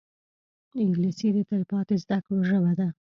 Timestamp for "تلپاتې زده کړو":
1.49-2.37